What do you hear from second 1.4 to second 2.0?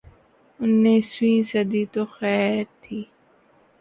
صدی